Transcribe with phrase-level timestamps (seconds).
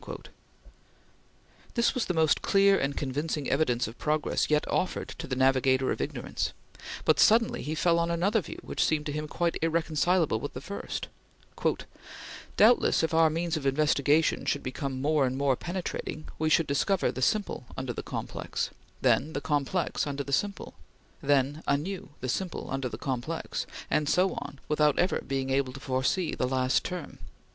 [1.75, 5.91] This was the most clear and convincing evidence of progress yet offered to the navigator
[5.91, 6.53] of ignorance;
[7.05, 10.59] but suddenly he fell on another view which seemed to him quite irreconcilable with the
[10.59, 11.07] first:
[12.57, 17.11] "Doubtless if our means of investigation should become more and more penetrating, we should discover
[17.11, 18.71] the simple under the complex;
[19.01, 20.73] then the complex under the simple;
[21.21, 25.79] then anew the simple under the complex; and so on without ever being able to
[25.79, 27.19] foresee the last term."